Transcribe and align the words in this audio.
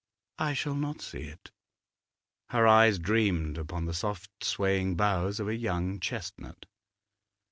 'I 0.39 0.55
shall 0.55 0.73
not 0.73 0.99
see 0.99 1.25
it.' 1.25 1.51
Her 2.49 2.65
eyes 2.65 2.97
dreamed 2.97 3.59
upon 3.59 3.85
the 3.85 3.93
soft 3.93 4.31
swaying 4.43 4.95
boughs 4.95 5.39
of 5.39 5.47
a 5.47 5.55
young 5.55 5.99
chestnut. 5.99 6.65